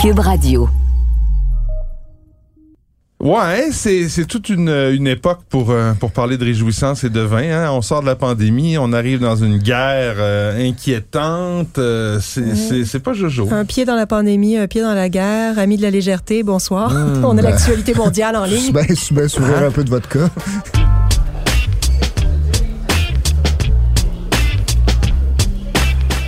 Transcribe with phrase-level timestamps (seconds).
[0.00, 0.68] Cube Radio.
[3.22, 7.20] Ouais, c'est, c'est toute une, une époque pour, euh, pour parler de réjouissance et de
[7.20, 7.42] vin.
[7.52, 7.70] Hein.
[7.72, 11.76] On sort de la pandémie, on arrive dans une guerre euh, inquiétante.
[11.76, 13.48] euh, c'est, c'est, c'est pas Jojo.
[13.52, 16.90] Un pied dans la pandémie, un pied dans la guerre, ami de la légèreté, bonsoir.
[17.22, 18.72] On a l'actualité mondiale en ligne.
[18.72, 20.30] Ben, ben s'ouvrir un peu de vodka.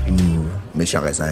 [0.08, 0.14] Mmh,
[0.74, 1.24] méchant raisin.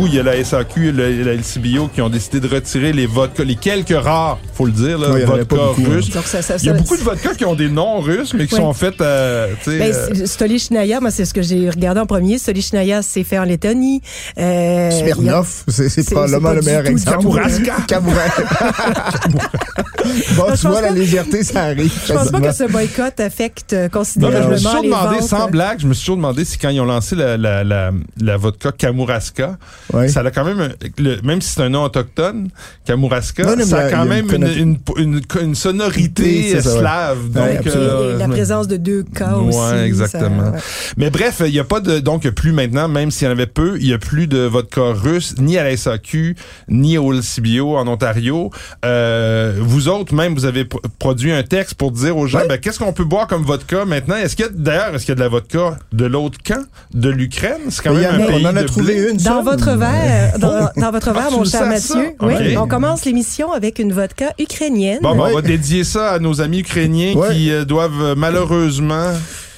[0.00, 2.92] Coup, il y a la SAQ et la, la LCBO qui ont décidé de retirer
[2.92, 5.84] les vodkas, les quelques rares, faut le dire, là, en vodkas hein.
[5.90, 6.10] russes.
[6.10, 8.34] Donc, ça, ça, Il y a ça- beaucoup de vodkas qui ont des noms russes,
[8.34, 8.60] mais qui Ouais.
[8.60, 12.38] sont euh, Ben, euh, c'est- Stolichnaya, moi, c'est ce que j'ai regardé en premier.
[12.38, 14.00] Stolichnaya, c'est fait en Lettonie.
[14.38, 17.18] Euh, y a- c'est probablement le meilleur exemple.
[17.18, 17.74] Kamouraska.
[20.36, 21.92] Bon, tu vois, la légèreté, ça arrive.
[22.06, 24.82] Je pense pas que ce boycott affecte euh, Non, mais je considérablement me suis toujours
[24.84, 25.28] demandé, ventes.
[25.28, 27.90] sans blague, je me suis toujours demandé si quand ils ont lancé la, la, la,
[28.20, 29.58] la vodka Kamouraska,
[29.92, 30.08] Ouais.
[30.08, 32.48] ça a quand même, le- même si c'est un nom autochtone,
[32.84, 36.78] Kamouraska, Ouais, non, ça a quand même une une, une, sonorité ça, ouais.
[36.78, 37.18] slave.
[37.34, 39.58] Ouais, Donc, Puis, euh, la présence de deux cas aussi.
[39.58, 40.44] Ouais, exactement.
[40.44, 40.58] ça- ouais.
[40.96, 43.46] Mais bref, il y a pas de donc plus maintenant, même s'il y en avait
[43.46, 46.36] peu, il y a plus de vodka russe ni à la SAQ
[46.68, 48.50] ni au LCBO en Ontario.
[48.84, 52.56] Euh, vous autres même vous avez pr- produit un texte pour dire aux gens ben,
[52.58, 54.16] qu'est-ce qu'on peut boire comme vodka maintenant?
[54.16, 56.64] Est-ce qu'il y a d'ailleurs est-ce qu'il y a de la vodka de l'autre camp
[56.94, 57.60] de l'Ukraine?
[57.68, 59.10] C'est quand Mais même en un pays on en a de trouvé blé.
[59.10, 59.16] une.
[59.18, 59.44] Dans seule.
[59.44, 61.66] votre verre, dans, dans votre verre, mon cher?
[61.66, 62.14] Mathieu,
[62.58, 65.00] on commence l'émission avec une vodka ukrainienne.
[65.02, 69.10] Bon, ben, on va dédier ça à nos amis ukrainiens qui euh, doivent malheureusement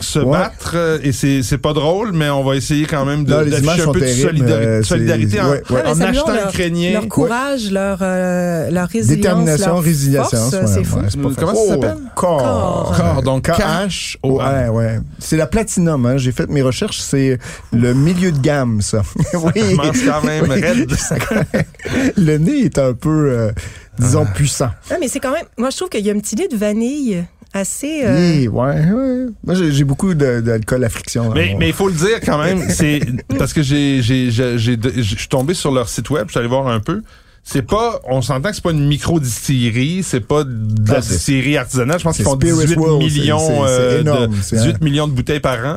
[0.03, 0.31] se Ouais.
[0.39, 3.83] battre euh, et c'est c'est pas drôle mais on va essayer quand même Non, d'afficher
[3.83, 5.83] un peu de solidari- euh, solidarité en, ouais, ouais.
[5.85, 6.93] Ah, en achetant leur, ukrainien.
[6.93, 10.35] leur courage, leur, euh, leur résilience, Détermination, leur résilience.
[10.67, 10.97] c'est fou.
[11.01, 11.97] pas Comment ça s'appelle?
[12.15, 12.95] Corps.
[12.97, 14.17] Corps, donc K-H.
[14.23, 14.99] O- Ouais, ouais.
[15.19, 16.17] C'est la platinum, hein.
[16.17, 17.01] J'ai fait mes recherches.
[17.01, 17.39] C'est
[17.73, 19.03] le milieu de gamme, ça.
[19.35, 19.77] oui.
[19.77, 20.61] commence quand même Oui.
[20.61, 20.91] raide.
[22.17, 23.53] Le nez est un peu, euh,
[23.99, 24.71] disons, puissant.
[24.91, 25.45] Ah, mais c'est quand même.
[25.59, 28.03] Moi, je trouve qu'il y a un petit nez de vanille assez.
[28.05, 29.27] euh, Oui, ouais, ouais.
[29.45, 31.31] Moi, j'ai beaucoup de- d'alcool à friction.
[31.35, 31.59] Mais alors.
[31.59, 33.01] mais il faut le dire quand même, c'est
[33.39, 36.39] parce que j'ai j'ai j'ai j'ai- je suis tombé sur leur site web, je suis
[36.39, 37.03] allé voir un peu.
[37.45, 41.01] C'est pas, on s'entend que c'est pas une micro distillerie, c'est pas de la Ah,
[41.01, 41.99] distillerie artisanale.
[41.99, 44.57] Je pense qu'ils c'est font Spirit 18 World, millions, c'est- c'est euh, énorme, de, c'est
[44.57, 45.77] 18 un- millions de bouteilles par an.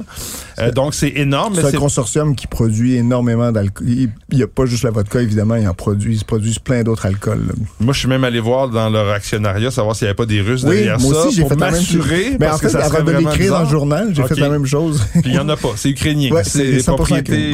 [0.59, 3.87] Euh, donc c'est énorme, mais C'est un consortium qui produit énormément d'alcool.
[3.89, 7.07] Il n'y a pas juste la vodka, évidemment, ils en produisent, ils produisent plein d'autres
[7.07, 7.47] alcools.
[7.47, 7.53] là.
[7.79, 10.41] Moi, je suis même allé voir dans leur actionnariat, savoir s'il n'y avait pas des
[10.41, 12.71] Russes Oui, derrière moi ça aussi, j'ai pour fait m'assurer, Mais parce en fait, que
[12.73, 15.03] ça avant de l'écrire dans le journal, j'ai fait la même chose.
[15.13, 16.29] Puis il n'y en a pas, c'est ukrainien.
[16.31, 17.53] Ouais, c'est c'est 100% propriété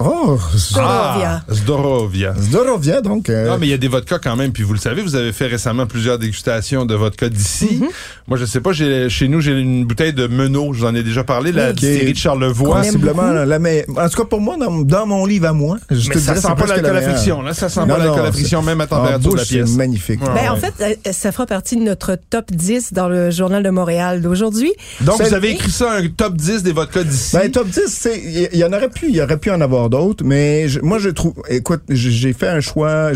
[0.00, 1.42] Oh, Zdorovia.
[1.48, 2.34] Ah, Zdorovia.
[2.38, 3.28] Zdorovia, donc.
[3.28, 4.52] Euh, non, mais il y a des vodkas quand même.
[4.52, 7.78] Puis vous le savez, vous avez fait récemment plusieurs dégustations de vodka d'ici.
[7.80, 7.88] Mhm.
[8.28, 10.72] Moi, je sais pas, chez nous, j'ai une bouteille de Menot.
[10.72, 11.72] Je vous en ai déjà parlé, la okay.
[11.72, 12.78] distillerie de Charlevoix.
[12.78, 16.20] Ah, Possiblement mais En tout cas, pour moi, dans, mon livre à moi, je ça,
[16.20, 17.42] dirais, sent pas l'alcool la à friction.
[17.42, 19.70] Là, ça sent pas l'alcool à friction, même à température bouche, la pièce.
[19.70, 20.20] C'est magnifique.
[20.22, 20.50] Ah, ben.
[20.52, 24.22] En fait, euh, ça fera partie de notre top 10 dans le Journal de Montréal
[24.22, 24.72] d'aujourd'hui.
[25.00, 27.36] Donc, vous avez écrit ça, un top 10 des vodkas d'ici?
[27.36, 28.08] Ben, top 10,
[28.52, 29.06] il y, en aurait pu.
[29.08, 32.48] Il y aurait pu en avoir d'autres, mais je- moi, je trouve, écoute, j'ai fait
[32.48, 33.12] un choix,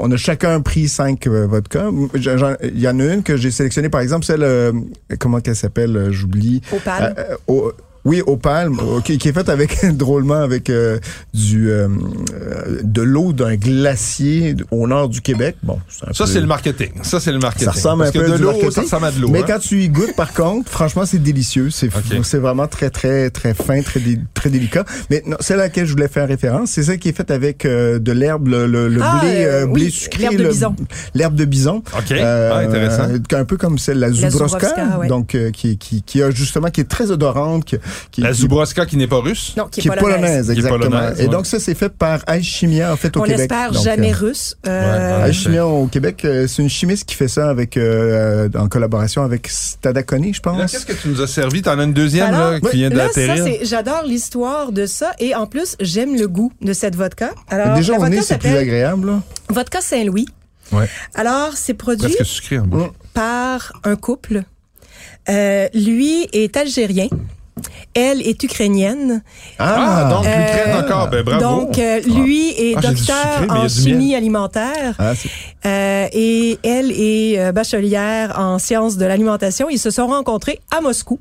[0.00, 1.46] on a chacun pris cinq euh,
[2.14, 4.72] j'en- Il y en a une que j'ai sélectionnée, par exemple, celle, euh,
[5.18, 6.60] comment qu'elle s'appelle, euh, j'oublie.
[7.18, 7.72] Euh, au-
[8.04, 10.98] oui, au palme, ok, qui est faite avec drôlement avec euh,
[11.32, 11.88] du euh,
[12.34, 15.56] euh, de l'eau d'un glacier au nord du Québec.
[15.62, 16.90] Bon, un ça, peu- c'est le marketing.
[17.02, 17.66] Ça, c'est le marketing.
[17.66, 18.70] ça ressemble Parce un que peu de l'eau, marketing.
[18.70, 19.28] ça ressemble à de l'eau.
[19.30, 19.44] Mais hein.
[19.46, 21.70] quand tu y goûtes, par contre, franchement, c'est délicieux.
[21.70, 21.88] C'est
[22.38, 24.84] vraiment très, très, très fin, très, dé- très délicat.
[25.10, 27.64] Mais non, celle à laquelle je voulais faire référence, c'est celle qui est faite avec
[27.64, 30.22] euh, de l'herbe, le, le- le Ah, blé, euh, blé oui, sucré.
[30.22, 30.76] l'herbe de le- bison.
[31.14, 31.76] L'herbe de bison.
[31.96, 32.12] OK.
[32.12, 33.08] Euh, ah, intéressant.
[33.10, 35.08] euh, un peu comme celle, la La Zubrovska, Zubrovska, ouais.
[35.08, 37.76] donc euh, qui, qui, qui a justement, qui est très odorante, qui,
[38.10, 39.54] qui, La Zubrovska qui n'est pas russe.
[39.56, 41.00] Non, qui est, qui est polonaise, Qui est exactement.
[41.18, 43.40] Et donc ça, c'est fait par Alchimia, en fait, au On Québec.
[43.40, 44.56] espère Donc, jamais euh, russe.
[44.66, 45.22] Euh, ouais.
[45.24, 49.48] Alchimia au Québec, euh, c'est une chimiste qui fait ça avec euh, en collaboration avec
[49.48, 50.72] Stadaconi, je pense.
[50.72, 51.62] qu'est-ce que tu nous as servi?
[51.62, 53.58] T'en as une deuxième Alors, là, qui vient là, ça, d'atterrir.
[53.62, 57.30] j'adore l'histoire de ça et en plus, j'aime le goût de cette vodka.
[57.48, 59.06] Alors, Déjà vodka nez, c'est plus agréable.
[59.06, 59.22] Là.
[59.48, 60.26] Vodka Saint-Louis.
[60.72, 60.88] Ouais.
[61.14, 62.64] Alors, c'est produit sucré en
[63.12, 64.42] par un couple.
[65.28, 67.08] Euh, lui est algérien.
[67.94, 69.22] Elle est ukrainienne.
[69.58, 71.08] Ah, donc Euh, l'Ukraine encore.
[71.10, 71.40] Ben bravo.
[71.40, 75.12] Donc, euh, lui est Ah, docteur sucré, en chimie alimentaire Ah,
[75.66, 79.68] euh, et elle est euh, bachelière en sciences de l'alimentation.
[79.70, 81.18] Ils se sont rencontrés à Moscou.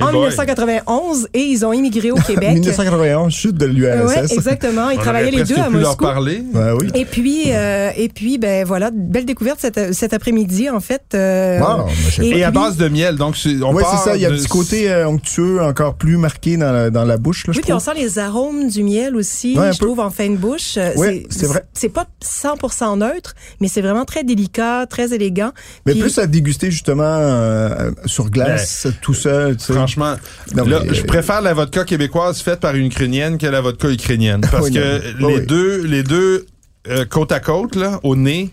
[0.00, 0.20] En Eh boy.
[0.28, 2.54] 1991 et ils ont immigré au Québec.
[2.54, 4.32] 1991, chute de Ouais, l'URSS.
[4.32, 4.90] exactement.
[4.90, 6.04] Ils On travaillaient les deux à pu leur Moscou.
[6.04, 6.42] parler.
[6.54, 6.88] Ouais, oui.
[6.94, 11.02] Et puis, euh, et puis, ben voilà, belle découverte cet, cet après-midi en fait.
[11.14, 14.16] euh, Wow, sais et à base de miel, donc c'est- on Oui, part c'est ça.
[14.16, 17.04] Il y a un de- petit côté euh, onctueux encore plus marqué dans la, dans
[17.04, 17.46] la bouche.
[17.46, 19.86] Là, je Oui, puis on sent les arômes du miel aussi, Ouais, je peu.
[19.86, 20.76] trouve, en fin de bouche.
[20.96, 21.64] Ouais, c'est vrai.
[21.72, 25.52] C'est pas 100% neutre, mais c'est vraiment très délicat, très élégant.
[25.86, 29.56] Mais Puis- plus à déguster justement euh, sur glace, tout seul.
[29.56, 29.72] Tu sais.
[29.86, 30.16] Franchement,
[30.54, 33.88] Non, là, mais, je préfère la vodka québécoise faite par une Ukrainienne que la vodka
[33.88, 34.40] ukrainienne.
[34.50, 35.46] Parce Oui, que les, Oui.
[35.46, 36.46] deux, les deux
[36.88, 38.50] euh, côte à côte, là, au nez,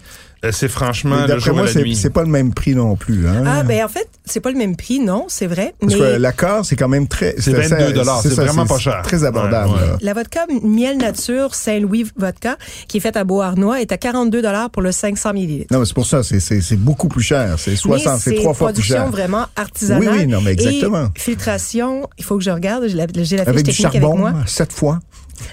[0.52, 1.96] c'est franchement le D'après jour et moi, la c'est nuit.
[1.96, 3.28] c'est pas le même prix non plus.
[3.28, 3.44] Hein?
[3.46, 5.74] Ah, ben en fait, c'est pas le même prix, non, c'est vrai.
[5.80, 7.36] Parce mais que l'accord, c'est quand même très.
[7.40, 9.02] C'est 22 c'est c'est vraiment pas cher.
[9.04, 9.74] Très abordable.
[9.74, 9.88] Ouais, ouais.
[9.88, 9.98] là.
[10.02, 12.58] La vodka Miel Nature Saint-Louis Vodka,
[12.88, 14.42] qui est faite à Beauharnois, est à 42
[14.72, 15.66] pour le 500 ml.
[15.72, 17.56] Non, mais c'est pour ça, c'est- beaucoup plus cher.
[17.58, 19.12] C'est 60, c'est trois fois plus production cher.
[19.12, 20.04] vraiment artisanale.
[20.10, 21.10] Oui, oui, non, mais exactement.
[21.16, 24.26] Et filtration, il faut que je regarde, j'ai la, la fiche Avec du technique charbon,
[24.26, 24.44] avec moi.
[24.46, 25.00] sept fois.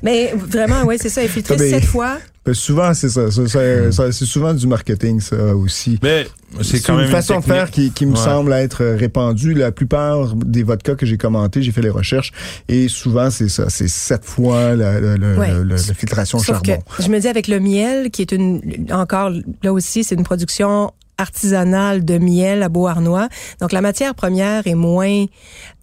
[0.02, 2.18] Mais vraiment, oui, c'est ça, infiltré Ah, sept fois.
[2.46, 3.30] Ben, souvent, c'est ça.
[3.30, 5.98] ça, ça- ça- c'est souvent du marketing, ça aussi.
[6.02, 6.26] Mais
[6.62, 8.16] c'est quand même une façon de faire qui, qui me Ouais.
[8.16, 9.52] semble être répandue.
[9.52, 12.32] La plupart des vodkas que j'ai commentés, j'ai fait les recherches,
[12.68, 13.68] et souvent, c'est ça.
[13.68, 15.48] C'est sept fois la, la- la- Ouais.
[15.48, 16.82] la- la filtration Sauf charbon.
[16.96, 19.30] que je me dis avec le miel, qui est une encore
[19.62, 23.28] là aussi, c'est une production artisanale de miel à Beauharnois.
[23.60, 25.26] Donc la matière première est moins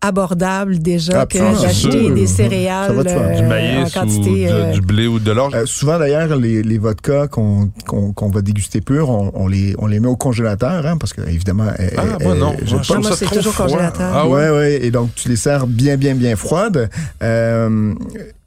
[0.01, 4.45] abordable déjà Absolument, que d'acheter des céréales euh, Du en maïs ou quantité.
[4.47, 5.53] de- euh, du blé ou de l'orge?
[5.55, 9.75] Euh, souvent d'ailleurs les, les vodkas qu'on qu'on qu'on va déguster purs, on, on les
[9.79, 12.55] on les met au congélateur hein, parce que évidemment ah, euh, moi non.
[12.63, 13.65] je Moi, c'est toujours froid.
[13.67, 14.11] congélateur.
[14.13, 14.49] Ah ouais?
[14.49, 14.57] ouais?
[14.57, 16.89] ouais, et donc tu les sers bien, bien, bien froides.
[17.23, 17.93] Euh,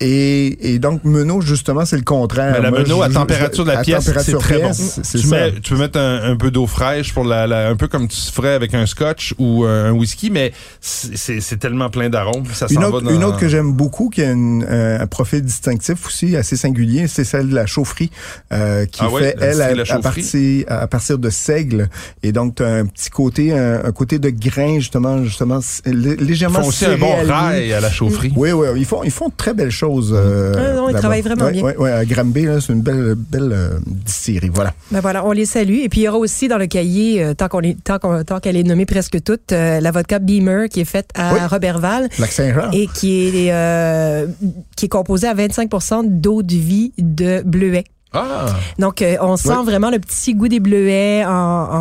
[0.02, 2.55] et, et donc, Menot, justement, c'est le contraire.
[2.56, 4.70] Mais la Moi, Menot, à température de la à pièce, c'est température très bon.
[4.73, 5.37] Tu, ça.
[5.37, 8.08] mets, tu peux mettre un, un peu d'eau fraîche pour la, la- un peu comme
[8.08, 12.44] tu ferais avec un scotch ou un whisky, mais c'est c'est- c'est tellement plein d'arômes,
[12.52, 13.10] ça Une va autre, dans...
[13.10, 17.06] une autre que j'aime beaucoup, qui a une- un, un profil distinctif aussi assez singulier,
[17.06, 18.10] c'est celle de la chaufferie,
[18.52, 21.88] euh, qui Ah ouais, fait, elle, à, partir, à partir de seigle.
[22.22, 26.16] Et donc, tu as un petit côté, un, un côté de grain, justement, justement lé-
[26.20, 28.32] Ils légèrement font aussi un bon rail à la chaufferie.
[28.37, 30.12] Oui, oui, ils font, ils font de très belles choses.
[30.14, 31.62] Euh, Ah non, ils travaillent vraiment Ouais, bien.
[31.62, 34.50] Ouais, à Granby, c'est une belle, belle euh, distillerie.
[34.52, 34.72] Voilà.
[34.90, 35.78] Ben voilà, on les salue.
[35.82, 37.60] Et puis il y aura aussi dans le cahier, euh, tant qu'on
[38.25, 41.41] tant qu'elle est nommée presque toute, euh, la vodka Beamer qui est faite à Oui.
[41.49, 42.71] Robertval Lac Saint-Jean.
[42.73, 44.27] et qui est euh,
[44.77, 47.85] qui est composée à 25% d'eau de vie de bleuet.
[48.12, 48.47] Ah!
[48.81, 49.65] Donc, euh, on sent Oui.
[49.67, 51.31] vraiment le petit goût des bleuets en,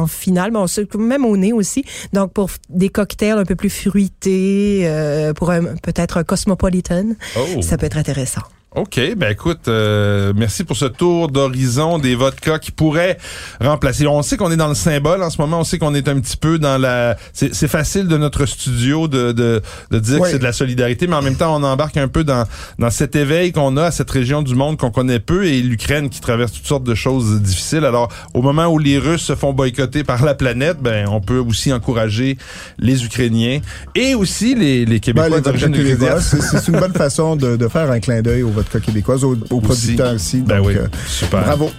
[0.01, 1.83] en finale, mais on se- même au nez aussi.
[2.13, 7.61] Donc, pour des cocktails un peu plus fruités, euh, pour peut-être un cosmopolitan, Oh!
[7.63, 8.41] ça peut être intéressant.
[8.75, 13.17] OK, ben écoute, euh, merci pour ce tour d'horizon des vodkas qui pourraient
[13.59, 14.05] remplacer.
[14.05, 16.19] On sait qu'on est dans le symbole en ce moment, on sait qu'on est un
[16.19, 17.17] petit peu dans la...
[17.33, 21.15] C'est facile de notre studio de, de, de dire que c'est de la solidarité, mais
[21.15, 22.45] en même temps, on embarque un peu dans,
[22.77, 26.11] dans cet éveil qu'on a à cette région du monde qu'on connaît peu et l'Ukraine
[26.11, 27.85] qui traverse toutes sortes de choses difficiles.
[27.85, 31.39] Alors, au moment où les Russes se font boycotter par la planète, ben on peut
[31.39, 32.37] aussi encourager
[32.77, 33.61] les Ukrainiens
[33.95, 37.89] et aussi les, les Ben, Québécois vodkas d'origine c'est une bonne façon de, de faire
[37.89, 40.37] un clin d'œil aux vodkas québécoises, aux, aux producteurs aussi.
[40.41, 41.41] Ben donc, oui, euh, super.
[41.43, 41.71] bravo.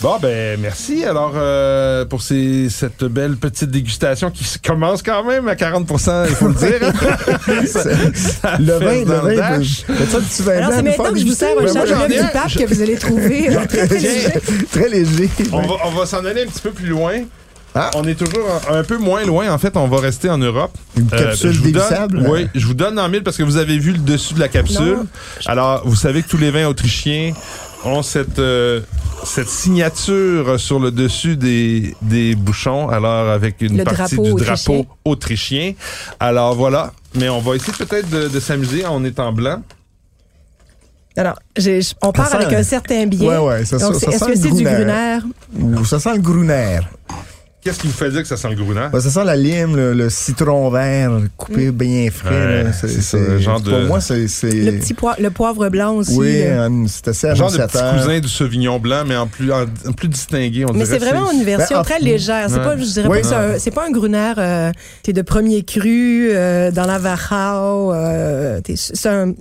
[0.00, 5.46] Bon, ben merci alors euh, pour ces, cette belle petite dégustation qui commence quand même
[5.46, 6.80] à 40% il faut le dire.
[6.82, 7.62] hein.
[7.66, 9.62] Ça- ça Le vin, le vin,
[10.28, 10.44] c'est
[10.82, 13.46] maintenant que je vous sers un Ben, chardonnay du pape Je- que vous allez trouver.
[13.68, 14.28] très, très léger.
[14.72, 15.30] Très léger.
[15.52, 15.68] On ouais.
[15.68, 17.12] va, on va s'en aller un petit peu plus loin.
[17.74, 17.90] Ah.
[17.94, 19.50] On est toujours un, un peu moins loin.
[19.50, 20.76] En fait, on va rester en Europe.
[20.96, 22.26] Une Euh, capsule je vous donne- dégustable.
[22.28, 24.48] Oui, je vous donne en mille parce que vous avez vu le dessus de la
[24.48, 24.96] capsule.
[24.98, 25.06] Non.
[25.46, 27.32] Alors, vous savez que tous les vins autrichiens
[27.84, 28.80] ont cette euh,
[29.24, 32.88] cette signature sur le dessus des, des bouchons.
[32.90, 35.72] Alors, avec une Le partie drapeau du drapeau autrichien.
[36.20, 36.92] Alors, voilà.
[37.14, 39.62] Mais on va essayer peut-être de, de s'amuser en étant blanc.
[41.16, 41.38] Alors,
[42.02, 43.28] on part avec un certain bien.
[43.28, 45.18] Ouais, ouais, ça, ça, ça est-ce que le c'est du gruner?
[45.84, 46.78] ça sent le gruner.
[47.64, 48.88] Qu'est-ce qui vous fait dire que ça sent le gruner?
[48.92, 52.30] Ben, ça sent la lime, le, le citron vert coupé bien frais.
[52.30, 52.72] Ouais, là.
[52.72, 54.16] c'est ça, le genre Pour de- moi, c'est...
[54.42, 56.16] Le petit poivre, le poivre blanc aussi.
[56.16, 56.42] Oui,
[56.88, 59.92] c'est assez Un genre de petit cousin du Sauvignon blanc, mais en plus, en, en
[59.92, 60.64] plus distingué.
[60.64, 62.46] On Mais dirait c'est vraiment une version Ben, en- très légère.
[62.48, 62.64] C'est Ouais.
[62.64, 63.20] pas, je dirais Oui.
[63.22, 64.72] pas que c'est pas un gruner, euh,
[65.04, 69.34] t'es de premier cru, euh, dans la Wachau, euh, c'est un,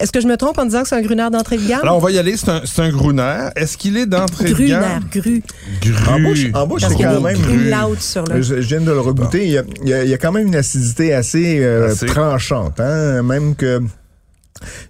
[0.00, 1.80] est-ce que je me trompe en disant que c'est un gruner d'entrée de gamme?
[1.82, 2.36] Alors, on va y aller.
[2.36, 3.48] C'est un, c'est un gruner.
[3.54, 5.04] Est-ce qu'il est d'entrée de gruner, gamme?
[5.12, 5.42] gru.
[5.80, 5.94] Gru.
[6.08, 7.70] En bouche- en bouche, c'est quand même gru gru.
[7.70, 8.42] loud sur le.
[8.42, 9.44] Je, je viens de le regoûter.
[9.44, 11.90] Il, y a, il y a- il y a quand même une acidité assez, euh,
[11.90, 12.06] Assez.
[12.06, 12.80] tranchante.
[12.80, 13.22] Hein?
[13.22, 13.80] Même que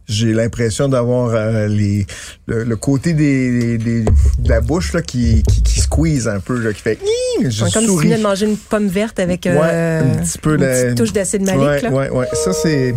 [0.06, 2.06] j'ai l'impression d'avoir euh, les
[2.46, 6.58] le, le côté des, des- de la bouche là, qui, qui, qui squeeze un peu,
[6.60, 6.98] là, qui fait
[7.42, 10.38] je Comme si tu venais de manger une pomme verte avec euh, Ouais, un petit
[10.38, 11.90] peu une petite touche d'acide malique.
[11.92, 12.26] ouais, ouais.
[12.32, 12.94] Ça, c'est.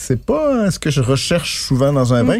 [0.00, 2.26] C'est pas ce que je recherche souvent dans un Mm.
[2.28, 2.38] vin.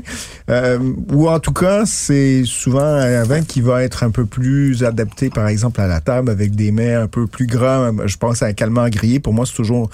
[0.49, 0.79] Euh,
[1.13, 5.29] ou en tout cas, c'est souvent un vin qui va être un peu plus adapté,
[5.29, 7.91] par exemple, à la table avec des mets un peu plus gras.
[8.07, 9.19] Je pense à un calmar grillé.
[9.19, 9.91] Pour moi, c'est toujours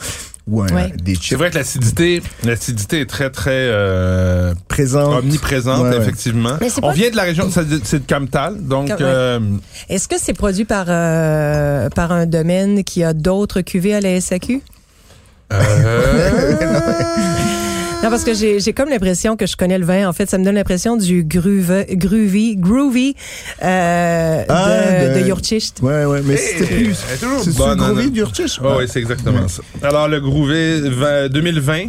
[0.46, 0.92] ou un- Ouais.
[1.02, 5.16] des C'est chips vrai que l'acidité, l'acidité est très très euh, présents.
[5.20, 5.96] omniprésente Ouais, ouais.
[5.96, 6.58] effectivement.
[6.60, 9.40] Mais c'est On pas- vient de la région, c'est c'est de Camtal, donc euh,
[9.88, 14.20] Est-ce que c'est produit par, euh, par un domaine qui a d'autres cuvées à la
[14.20, 14.60] SAQ?
[15.52, 16.52] Euh,
[18.02, 20.06] Non, parce que j'ai j'ai comme l'impression que je connais le vin.
[20.06, 23.16] En fait, ça me donne l'impression du groove, groovy, groovy
[23.62, 24.68] euh, Ah,
[25.08, 25.80] de, de- de Jurtschicht.
[25.80, 26.94] Ouais, ouais, mais c'était elle plus.
[26.96, 27.24] C'est
[27.62, 28.10] hein, Groovy là.
[28.10, 28.60] d'Urtiche?
[28.62, 29.62] Oh, oui, c'est exactement ça.
[29.82, 31.84] Alors, le Grouvé 20 2020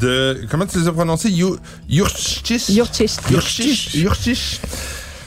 [0.00, 0.40] de.
[0.50, 1.28] Comment tu les as prononcés?
[1.28, 1.58] Yu-
[1.90, 3.20] Jurtschis Jurtschicht.
[3.28, 4.60] Jurtschis Jurtschis.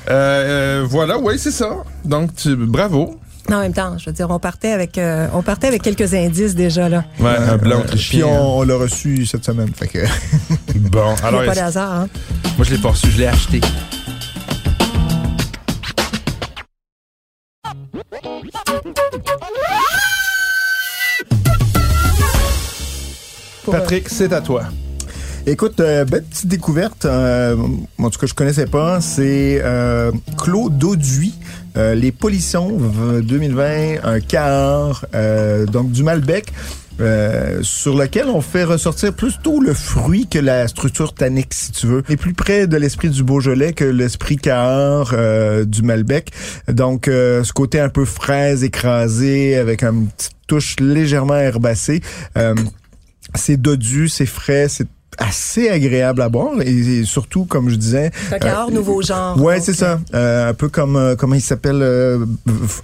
[0.10, 1.84] Euh, euh, voilà, oui, c'est ça.
[2.06, 3.20] Donc, tu- bravo.
[3.50, 6.14] Non, en même temps, je veux dire, on partait avec, euh, on partait avec quelques
[6.14, 7.06] indices déjà là.
[7.20, 8.28] Ouais, un blanc Euh, Puis autrichien.
[8.28, 9.70] on, on l'a reçu cette semaine.
[9.74, 10.00] Fait que.
[10.76, 11.92] Bon, Il alors, n'y a pas d'hasard.
[11.94, 12.08] Hein?
[12.58, 13.62] moi, je l'ai pas reçu, je l'ai acheté.
[23.70, 24.64] Patrick, c'est à toi.
[25.46, 27.06] Écoute, euh, belle petite découverte.
[27.06, 27.56] Euh,
[28.00, 29.00] en tout cas, je connaissais pas.
[29.02, 31.34] C'est euh, Claude Dauduit,
[31.78, 36.52] euh, les Polissons v- 2020, un quart, euh, donc du Malbec.
[37.00, 41.86] euh, sur lequel on fait ressortir plutôt le fruit que la structure tannique, si tu
[41.86, 42.02] veux.
[42.10, 46.32] Et plus près de l'esprit du Beaujolais que l'esprit Cahors euh, du Malbec.
[46.68, 52.02] Donc, euh, ce côté un peu fraise écrasé avec une petite touche légèrement herbacée.
[53.36, 58.12] C'est dodu, c'est frais, c'est assez agréable à boire et, et surtout comme je disais
[58.32, 59.40] un Cahors nouveau genre.
[59.42, 60.00] ouais c'est ça.
[60.14, 62.26] Euh, un peu comme euh, comment il s'appelle euh,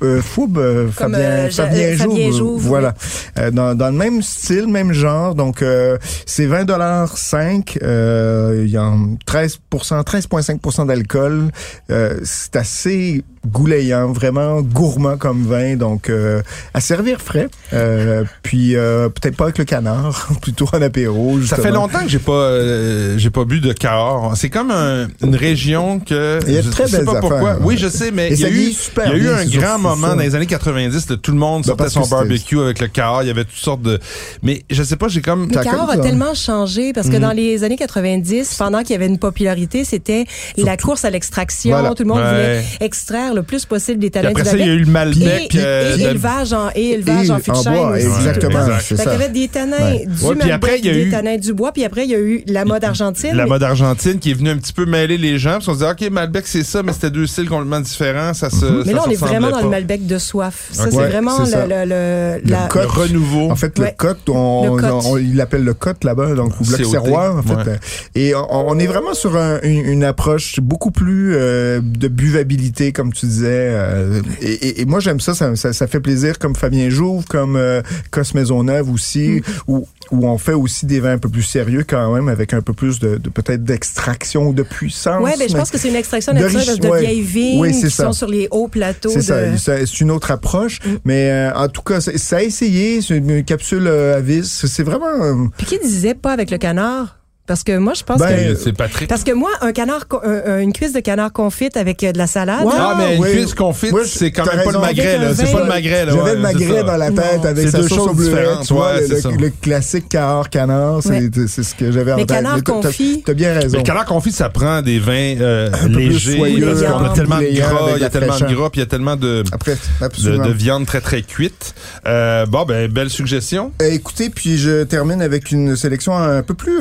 [0.01, 2.93] euh, Foub euh, Fabien euh, Fabien euh, Fabien Jouve, voilà.
[3.39, 8.69] Euh, dans, dans le même style même genre donc euh, c'est 20 dollars 5 il
[8.69, 11.49] y a un 13 13,5% d'alcool.
[11.89, 16.41] Euh, c'est assez goulayant vraiment gourmand comme vin donc euh,
[16.73, 17.49] à servir frais.
[17.73, 22.09] Euh, puis euh, peut-être pas avec le canard plutôt en apéro Ça fait longtemps que
[22.09, 24.33] j'ai pas euh, j'ai pas bu de Cahors.
[24.35, 27.19] C'est comme un- une région que Il y a de je très sais belles pas
[27.19, 27.57] pourquoi.
[27.61, 30.07] Oui, je sais, mais il y a eu il y a eu un grand moment
[30.09, 30.15] ça.
[30.15, 33.23] dans les années 90, là, tout le monde Ben, sortait son barbecue avec le Cahors,
[33.23, 33.99] il y avait toutes sortes de
[34.41, 37.63] mais je sais pas, j'ai comme Le Cahors a tellement changé parce que dans les
[37.63, 40.25] années 90, pendant qu'il y avait une popularité, c'était
[40.57, 41.71] la course à l'extraction.
[41.71, 41.93] Voilà.
[41.93, 42.29] Tout le monde Ouais.
[42.29, 44.85] voulait extraire le plus possible des talents après du ça, il y a eu le
[44.91, 49.95] Malbec et, euh, et élevage en, et élevage en exactement, qu'il y avait des tanins
[50.05, 52.15] du Malbec, après, il y a des eu- tanins du bois, puis après, il y
[52.15, 53.35] a eu la mode argentine.
[53.35, 55.79] la mode argentine qui est venue un petit peu mêler les gens, parce qu'on se
[55.79, 58.91] disait OK, Malbec c'est ça, mais c'était deux styles complètement différents, ça se mais ça
[58.93, 60.69] là, on est vraiment dans le Malbec de soif.
[60.71, 62.69] Ça, c'est Ouais, vraiment c'est le, le, le- Le la-.
[62.73, 63.49] Le renouveau.
[63.51, 63.87] En fait, Ouais.
[63.91, 67.55] le cote, on, Le il l'appelle le cote là-bas, donc ou bloc serroir, en fait.
[67.71, 67.79] ouais.
[68.15, 72.91] Et on, on est vraiment sur un- une, une approche beaucoup plus euh, de buvabilité,
[72.91, 73.47] comme tu disais.
[73.71, 77.25] euh, et, et- et moi, j'aime ça, ça, ça, ça fait plaisir, comme Fabien Jouve,
[77.25, 81.41] comme euh, Cos Maisonneuve aussi, où, où on fait aussi des vins un peu plus
[81.43, 85.23] sérieux quand même, avec un peu plus de, de peut-être d'extraction ou de puissance.
[85.23, 87.89] Ouais, ben, je pense que c'est une extraction de naturelle de vieilles vignes Oui, qui
[87.89, 88.05] ça.
[88.05, 89.09] sont sur les hauts plateaux.
[89.09, 90.89] C'est ça, de- ça- c'est une autre approche, Mm.
[91.05, 94.83] mais euh, en tout cas, ça a essayé, c'est une capsule euh, à vis, c'est
[94.83, 95.07] vraiment...
[95.21, 97.17] euh, Puis qui disait pas avec le canard?
[97.45, 98.55] Parce que moi, je pense Ben, que...
[98.55, 99.09] C'est Patrick.
[99.09, 102.25] Parce que moi, un canard, un- une cuisse de canard confite avec euh, de la
[102.25, 102.71] salade, Ouais.
[102.73, 103.31] Ah, mais oui.
[103.31, 105.35] une cuisse confite, Oui, c'est quand même pas le magret, là.
[105.35, 106.13] C'est pas le magret, là.
[106.13, 107.49] J'avais ouais, le magret dans la tête Non.
[107.49, 109.07] avec sa deux sauce différentes, tu vois, ouais,
[109.39, 111.29] le, classique canard canard, c'est Ouais.
[111.47, 112.37] c'est ce que j'avais en Mais tête.
[112.37, 113.23] canard Mais t'as- confit.
[113.25, 113.77] T'as bien Mais raison.
[113.77, 117.55] le canard confit, ça prend des vins euh, légers, soyeux, parce qu'on a tellement de
[117.57, 120.51] gras, il y a tellement de gras, puis il y a tellement de, Après, de,
[120.53, 121.75] viande très très cuite.
[122.07, 123.73] Euh, bon, ben, belle suggestion.
[123.81, 126.79] Euh, écoutez, puis je termine avec une sélection un peu plus,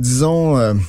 [0.00, 0.80] disons,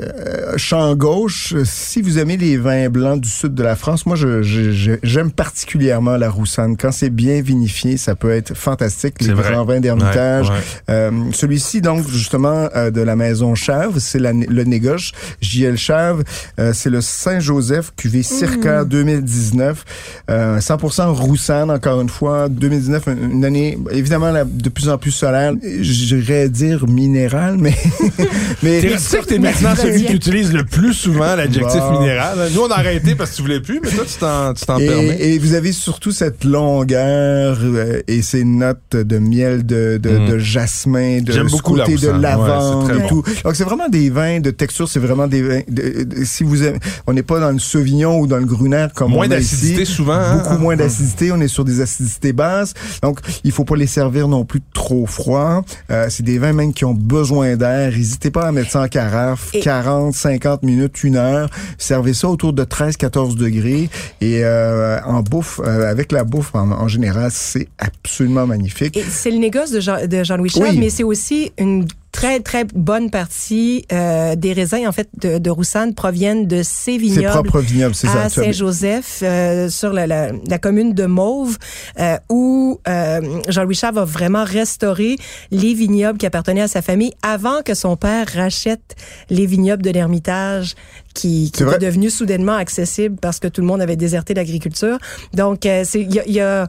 [0.00, 0.08] euh,
[0.52, 1.54] euh, champ gauche.
[1.64, 4.92] Si vous aimez les vins blancs du sud de la France, moi, je- je- je-
[5.02, 6.76] j'aime particulièrement la roussanne.
[6.76, 9.20] Quand c'est bien vinifié, ça peut être fantastique.
[9.20, 10.48] Les grands vins d'Hermitage.
[10.50, 10.62] Ouais, ouais.
[10.90, 15.12] Euh, Celui-ci, donc, justement, euh, de la maison Chave, c'est le négoce.
[15.40, 16.22] JL Chave,
[16.58, 19.84] euh, c'est le Saint-Joseph cuvée Circa 2019.
[20.30, 22.48] Euh, 100% roussanne, encore une fois.
[22.48, 25.52] 2019, une année, évidemment, la- de plus en plus solaire.
[25.80, 27.74] J'irais dire minérale, mais...
[28.62, 32.00] mais T'es resté que t'es maintenant celui qui utilise le plus souvent l'adjectif Bon.
[32.00, 32.38] minéral.
[32.54, 35.16] Nous, on a arrêté parce que tu voulais plus, mais toi, tu t'en, tu permets.
[35.20, 40.26] Et, vous avez surtout cette longueur euh, et ces notes de miel, de, de, Mm.
[40.30, 42.08] de jasmin, de ce beaucoup la côté de.
[42.12, 43.08] Ouais, lavande très et bon.
[43.08, 43.24] tout.
[43.44, 45.60] Donc c'est vraiment des vins de texture, c'est vraiment des vins.
[45.68, 48.86] de- de- si vous aimez, on n'est pas dans le Sauvignon ou dans le Gruner
[48.94, 49.92] comme Moins on a d'acidité ici.
[49.92, 50.14] souvent.
[50.14, 50.42] hein?
[50.42, 50.80] Beaucoup moins Hum.
[50.80, 52.74] d'acidité, on est sur des acidités basses.
[53.02, 55.62] Donc, il faut pas les servir non plus trop froid.
[55.90, 57.92] Euh, c'est des vins même qui ont besoin d'air.
[57.92, 61.48] N'hésitez pas à mettre ça en carafe, Et- 40, 50 minutes, une heure.
[61.78, 63.88] Servez ça autour de 13, 14 degrés.
[64.20, 68.98] Et euh, en bouffe, euh, avec la bouffe en, en général, c'est absolument magnifique.
[69.08, 70.78] C'est le négoce de, Jean, de Jean-Louis Chave, Oui.
[70.78, 71.86] mais c'est aussi une
[72.18, 76.92] très, très bonne partie euh, des raisins, en fait, de, de Roussanne proviennent de ces
[76.92, 78.22] C'est vignobles propre vignoble, c'est ça.
[78.24, 81.58] à Saint-Joseph, euh, sur la, la, la commune de Mauve,
[82.00, 85.16] euh, où euh, Jean-Louis Chave a vraiment restauré
[85.52, 88.96] les vignobles qui appartenaient à sa famille avant que son père rachète
[89.30, 90.74] les vignobles de l'Ermitage
[91.14, 94.98] qui, qui étaient devenus soudainement accessibles parce que tout le monde avait déserté l'agriculture.
[95.34, 96.68] Donc, euh, il y a, il y a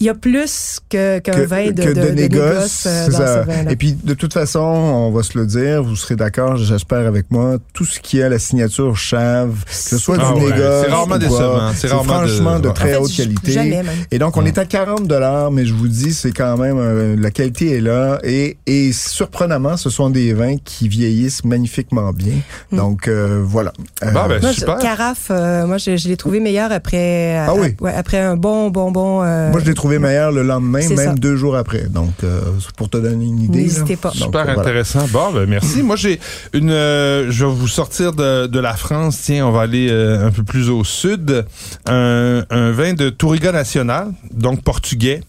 [0.00, 3.04] il y a plus que qu'un que, vin de, que de, de négoce, négoce, euh,
[3.06, 3.42] c'est dans ça.
[3.42, 3.72] ce vin-là.
[3.72, 7.30] Et puis, de toute façon, on va se le dire, vous serez d'accord, j'espère avec
[7.30, 10.84] moi, tout ce qui a la signature chave, que ce soit Ah du ouais, négoce,
[10.84, 13.52] c'est rarement décevant, c'est franchement de- de, très En fait, haute qualité.
[13.52, 13.88] Jamais même.
[14.10, 17.16] Et donc, on est à 40 dollars, mais je vous dis, c'est quand même, euh,
[17.18, 18.18] la qualité est là.
[18.22, 22.34] Et, et surprenamment, ce sont des vins qui vieillissent magnifiquement bien.
[22.72, 22.76] Mm.
[22.76, 23.72] Donc, euh, voilà.
[24.04, 24.78] Euh, Bah, ben, Moi, super.
[24.78, 27.74] Carafe, euh, moi, je, je l'ai trouvé meilleur après, Ah oui?
[27.80, 29.22] ouais, après un bon, bon, bon.
[29.22, 31.14] euh, moi, je l'ai trouvé meilleur le lendemain, même ça.
[31.14, 31.84] deux jours après.
[31.88, 32.40] Donc, euh,
[32.76, 33.62] pour te donner une idée.
[33.62, 34.08] N'hésitez pas.
[34.10, 34.60] Donc, Super voilà.
[34.60, 35.06] intéressant.
[35.10, 35.82] Bon, ben merci.
[35.82, 36.20] Moi, j'ai
[36.52, 36.70] une.
[36.70, 39.20] euh, je vais vous sortir de, de la France.
[39.24, 41.46] Tiens, on va aller euh, un peu plus au sud.
[41.86, 45.20] Un, un vin de Touriga Nacional, donc portugais.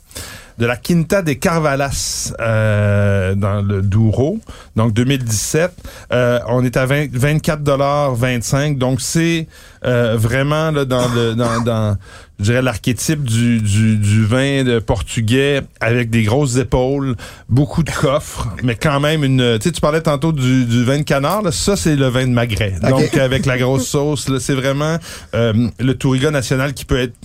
[0.59, 4.39] De la Quinta de Carvalas euh, dans le Douro,
[4.75, 5.71] donc 2017.
[6.11, 8.77] Euh, on est à 20, 24 dollars 25.
[8.77, 9.47] Donc c'est
[9.85, 11.97] euh, vraiment là, dans le dans, dans
[12.39, 17.15] je dirais l'archétype du, du, du vin de portugais avec des grosses épaules,
[17.49, 19.57] beaucoup de coffres, mais quand même une.
[19.59, 22.25] Tu sais, tu parlais tantôt du, du vin de canard, là, ça c'est le vin
[22.25, 22.75] de magret.
[22.81, 24.97] Donc avec la grosse sauce, là, c'est vraiment
[25.35, 27.15] euh, le Touriga national qui peut être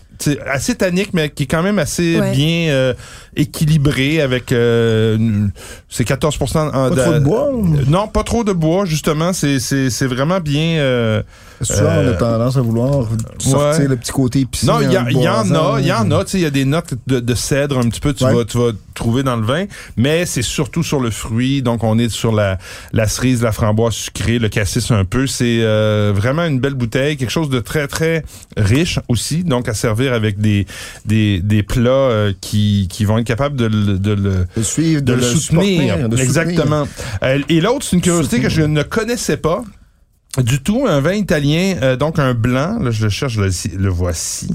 [0.50, 2.33] assez tannique, mais qui est quand même assez Ouais.
[2.33, 2.94] bien euh,
[3.37, 5.47] équilibré avec euh,
[5.88, 7.50] c'est 14% en, Pas trop de bois?
[7.52, 9.33] ou- Non, pas trop de bois, justement.
[9.33, 10.78] C'est, c'est, c'est vraiment bien.
[10.78, 11.23] euh,
[11.61, 13.07] Souvent, on a Euh, tendance à vouloir
[13.38, 13.88] sortir ouais.
[13.88, 14.66] le petit côté épicé.
[14.66, 15.55] non, il y, en y a, il y en
[16.11, 16.24] a.
[16.35, 18.12] Il y a des notes de, de cèdre un petit peu.
[18.12, 18.35] Tu Ouais.
[18.35, 19.64] vas, tu vas trouver dans le vin,
[19.96, 21.62] mais c'est surtout sur le fruit.
[21.62, 22.59] Donc, on est sur la,
[22.92, 25.27] la cerise, la framboise sucrée, le cassis un peu.
[25.27, 28.24] C'est euh, vraiment une belle bouteille, quelque chose de très très
[28.57, 29.44] riche aussi.
[29.44, 30.66] Donc, à servir avec des
[31.04, 35.00] des, des plats euh, qui qui vont être capables de, le- de le De suivre,
[35.02, 35.96] de, le, soutenir.
[35.96, 36.20] de soutenir.
[36.22, 36.86] Exactement.
[37.22, 39.62] Euh, et l'autre, c'est une curiosité que je ne connaissais pas
[40.42, 40.86] du tout.
[40.88, 42.78] Un vin italien, euh, donc un blanc.
[42.80, 44.48] Là, je le cherche, je le, le voici.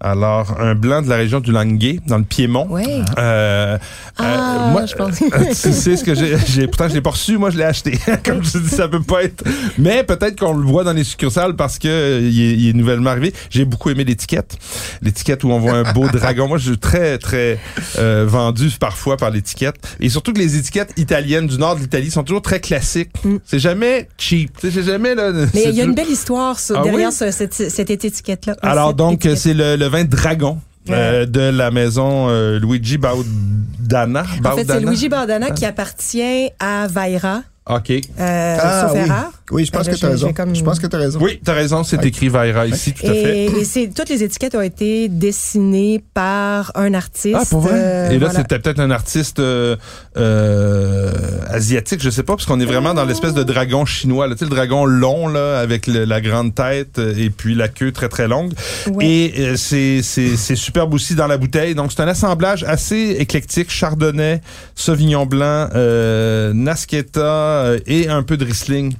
[0.00, 2.66] Alors, un blanc de la région du Languet, dans le Piémont.
[2.70, 3.02] Ouais.
[3.18, 3.76] Euh,
[4.16, 5.18] Ah, moi, je pense.
[5.62, 7.98] tu sais ce que j'ai, pourtant je l'ai pas reçu, moi je l'ai acheté.
[8.24, 9.44] Comme je dis, ça peut pas être.
[9.78, 12.72] Mais peut-être qu'on le voit dans les succursales parce que euh, il est, il est
[12.72, 13.32] nouvellement arrivé.
[13.50, 14.56] J'ai beaucoup aimé l'étiquette,
[15.02, 16.48] l'étiquette où on voit un beau dragon.
[16.48, 17.58] Moi, je suis très très
[17.98, 22.10] euh, vendu parfois par l'étiquette et surtout que les étiquettes italiennes du nord de l'Italie
[22.10, 23.10] sont toujours très classiques.
[23.24, 23.36] Mm.
[23.44, 24.50] C'est jamais cheap.
[24.60, 25.30] C'est jamais là.
[25.54, 27.14] Mais il y a une belle histoire sur- Ah derrière oui?
[27.14, 28.56] ce- cette, cette étiquette-là.
[28.62, 30.58] Alors Cette donc c'est le, le vin dragon.
[30.88, 34.22] euh, de la maison euh, Luigi Baudana.
[34.22, 34.90] En fait, c'est Baudana?
[34.90, 37.90] Luigi Bardana qui appartient à Vaira, OK.
[37.90, 38.98] euh, Ah, sauf oui.
[39.00, 39.30] erreur.
[39.50, 40.32] Oui, je pense Euh, que tu as raison.
[40.32, 41.18] comme- Je pense que tu as raison.
[41.22, 43.38] Oui, t'as raison, c'est écrit Vaira ici, tout à fait.
[43.38, 47.36] Et, et c'est toutes les étiquettes ont été dessinées par un artiste.
[47.40, 47.72] Ah, pour vrai?
[47.74, 48.40] euh, Et là, voilà.
[48.40, 49.76] c'était peut-être un artiste euh,
[50.16, 51.10] euh,
[51.50, 54.26] asiatique, je sais pas, parce qu'on est vraiment dans l'espèce de dragon chinois.
[54.26, 54.34] Là.
[54.34, 57.68] Tu sais, le dragon long, là, avec le- la grande tête euh, et puis la
[57.68, 58.52] queue très, très longue.
[58.92, 59.06] Ouais.
[59.06, 61.74] Et euh, c'est c'est- c'est superbe aussi dans la bouteille.
[61.74, 63.70] Donc, c'est un assemblage assez éclectique.
[63.70, 64.40] Chardonnay,
[64.74, 68.94] Sauvignon blanc, euh, Nasqueta et un peu de Riesling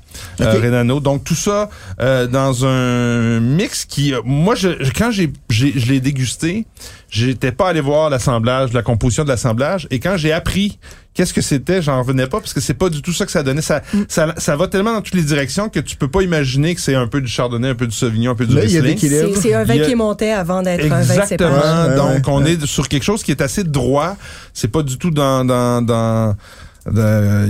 [0.46, 0.61] euh.
[0.61, 1.00] Renano.
[1.00, 4.14] Donc, tout ça euh, dans un mix qui...
[4.14, 6.66] euh, moi, je, je- quand j'ai j'ai- je l'ai dégusté,
[7.11, 9.87] j'étais pas allé voir l'assemblage, la composition de l'assemblage.
[9.90, 10.79] Et quand j'ai appris
[11.12, 13.42] qu'est-ce que c'était, j'en revenais pas parce que c'est pas du tout ça que ça
[13.42, 13.61] donnait.
[13.62, 13.98] Ça, Mm.
[14.09, 16.94] ça, ça va tellement dans toutes les directions que tu peux pas imaginer que c'est
[16.94, 18.83] un peu du Chardonnay, un peu du Sauvignon, un peu du Là, il y a
[18.83, 19.11] Riesling.
[19.11, 19.35] l'équilibre.
[19.37, 21.26] C'est c'est un vin a- qui est monté avant d'être un vin Exactement.
[21.50, 21.88] séparé.
[21.88, 22.53] Ouais, ouais, Donc, on ouais.
[22.53, 24.16] est sur quelque chose qui est assez droit.
[24.55, 26.37] C'est pas du tout dans, dans, dans
[26.96, 27.46] Euh,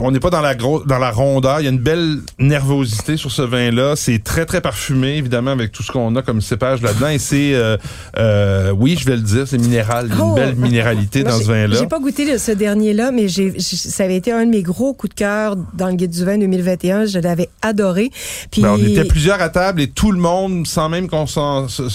[0.00, 1.60] on n'est pas dans la grosse, dans la rondeur.
[1.60, 3.94] Il y a une belle nervosité sur ce vin-là.
[3.96, 7.08] C'est très très parfumé, évidemment, avec tout ce qu'on a comme cépage là-dedans.
[7.08, 7.76] Et c'est, euh,
[8.18, 10.06] euh, oui, je vais le dire, c'est minéral.
[10.10, 10.34] Il y a une Oh!
[10.34, 11.76] belle minéralité Moi, dans ce vin-là.
[11.78, 14.94] J'ai pas goûté ce dernier-là, mais j'ai, j'ai- ça avait été un de mes gros
[14.94, 17.06] coups de cœur dans le guide du vin 2021.
[17.06, 18.10] Je l'avais adoré.
[18.50, 21.68] Puis Ben, on était plusieurs à table et tout le monde, sans même qu'on s'en-
[21.68, 21.88] se,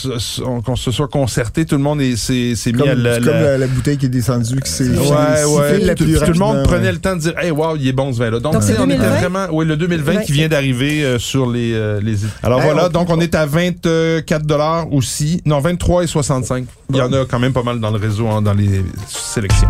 [0.92, 3.58] soit concerté, tout le monde est- s'est s'est mis Comme, à la, comme la- la,
[3.60, 4.98] la bouteille qui est descendue, qui s'est Ouais,
[5.38, 5.96] s'est ouais.
[5.96, 6.92] Tout, plus tout le monde prenait ouais.
[6.94, 8.40] le temps de dire, hey, wow, il est bon ce vin-là.
[8.40, 9.10] Donc, c'est on était 2020?
[9.20, 10.24] vraiment, oui, le 2020 Ouais.
[10.26, 12.18] qui vient d'arriver euh, sur les, euh, les.
[12.42, 15.42] Alors Hey, voilà, on- donc on est à 24 dollars aussi.
[15.46, 16.66] Non, 23 et 65.
[16.90, 19.68] Il y en a quand même pas mal dans le réseau, hein, dans les sélections.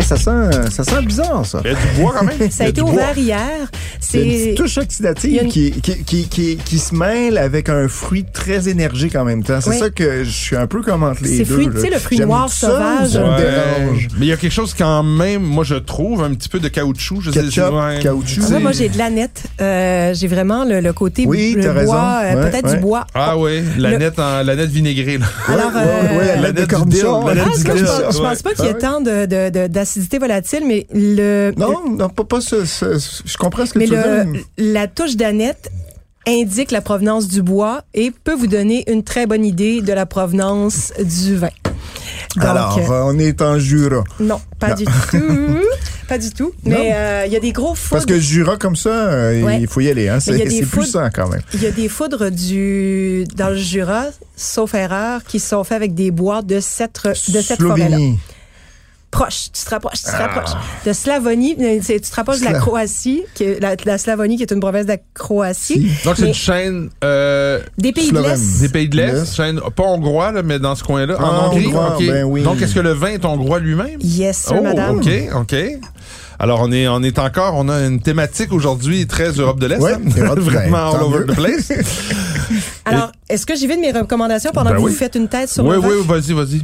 [0.00, 1.60] Hey, ça sent, ça sent bizarre, ça.
[1.64, 2.50] Il y a du bois quand même.
[2.50, 3.44] ça a été ouvert hier.
[4.00, 7.68] C'est une C'est petite touche oxydative une- qui, qui, qui, qui, qui se mêle avec
[7.68, 9.60] un fruit très énergique en même temps.
[9.60, 9.78] C'est Oui.
[9.78, 11.54] ça que je suis un peu comme entre les C'est deux.
[11.54, 11.72] fruit- là.
[11.74, 13.10] tu sais, le fruit noir sauvage.
[13.10, 13.36] Ça me Ouais.
[13.42, 14.08] dérange.
[14.18, 16.68] Mais il y a quelque chose quand même, moi je trouve, un petit peu de
[16.68, 17.20] caoutchouc.
[17.20, 17.98] Je sais- Ketchup, ouais.
[18.02, 18.40] caoutchouc.
[18.42, 19.42] Ah, C'est- moi, j'ai de la nette.
[19.60, 21.94] Euh, j'ai vraiment le, le côté Oui, le bois, raison.
[21.94, 22.74] euh, Ouais, peut-être ouais.
[22.76, 23.06] du bois.
[23.14, 25.18] Ah oui, la Le- nette en, la nette vinaigrée.
[25.18, 25.26] Là.
[25.48, 27.26] Alors, euh, ouais, ouais, la du cornichon.
[27.26, 29.26] la Ah, je, pense, pas qu'il y ait Ah tant de,
[29.90, 33.78] d'acidité volatile, mais le, Non, non, pas, pas ce, ce- ce- Je comprends ce que
[33.78, 34.42] mais tu veux dire.
[34.58, 35.70] la touche d'aneth
[36.26, 40.06] indique la provenance du bois et peut vous donner une très bonne idée de la
[40.06, 41.48] provenance du vin.
[42.36, 44.04] Donc, Alors, euh, on est en Jura.
[44.20, 44.74] non, pas Non.
[44.76, 45.18] du tout.
[46.08, 46.52] pas du tout.
[46.64, 47.90] Mais euh, il y a des gros foudres.
[47.90, 49.60] Parce que Jura, comme ça, euh, Ouais.
[49.60, 50.08] il faut y aller.
[50.08, 50.20] Hein.
[50.20, 51.40] C'est puissant quand même.
[51.54, 55.94] Il y a des foudres du dans le Jura, sauf erreur, qui sont faits avec
[55.94, 57.96] des bois de cette, de cette forêt-là.
[59.10, 60.56] Proche, tu te rapproches, tu te rapproches.
[60.86, 64.52] De Slavonie, tu te rapproches de la Croatie, qui est la, la Slavonie qui est
[64.52, 65.90] une province de la Croatie.
[66.04, 68.24] Donc c'est une chaîne euh, Des pays Slovène.
[68.24, 68.60] de l'Est.
[68.60, 71.66] des pays de l'Est, chaîne pas hongrois là, mais dans ce coin-là, en Ah, Hongrie.
[71.66, 72.06] hongrois, ok.
[72.06, 72.42] ben oui.
[72.42, 73.98] Donc est-ce que le vin est hongrois lui-même?
[74.00, 74.98] Yes, sir, Oh, madame.
[74.98, 75.56] ok, ok.
[76.38, 79.80] Alors on est on est encore on a une thématique aujourd'hui très Europe de l'Est,
[79.80, 80.00] Ouais, hein?
[80.36, 81.70] Vraiment all over the place.
[82.84, 84.92] Alors, est-ce que j'y vais de mes recommandations pendant Ben que oui.
[84.92, 85.88] vous faites une tête sur oui, le vin?
[85.88, 86.62] oui, vas-y, vas-y.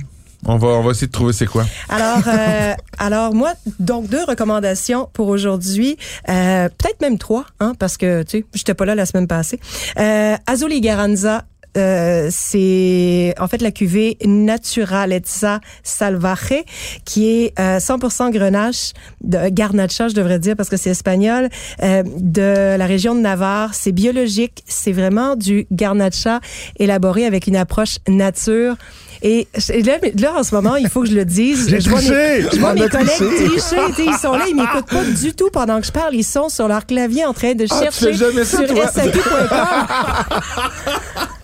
[0.48, 1.64] On va on va essayer de trouver c'est quoi.
[1.88, 5.96] Alors, euh, alors moi, donc deux recommandations pour aujourd'hui,
[6.28, 9.58] euh, peut-être même trois, hein, parce que tu sais, j'étais pas là la semaine passée.
[9.98, 11.44] Euh, Azul Garanza.
[11.76, 16.64] Euh, c'est en fait la cuvée Naturalezza Salvaje
[17.04, 21.50] qui est euh, 100% grenache de garnacha je devrais dire parce que c'est espagnol
[21.82, 26.40] euh, de la région de Navarre c'est biologique c'est vraiment du garnacha
[26.78, 28.76] élaboré avec une approche nature
[29.22, 31.68] et et là, là, en ce moment, il faut que je le dise.
[31.68, 32.14] J'ai je vois triché.
[32.14, 33.76] mes, je vois mes collègues tricher.
[34.06, 36.14] Ils sont là, ils m'écoutent pas du tout pendant que je parle.
[36.14, 38.12] Ils sont sur leur clavier en train de Ah, chercher
[38.44, 38.86] sur toi?
[38.88, 39.48] SAQ.com.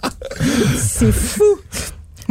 [0.76, 1.58] C'est fou.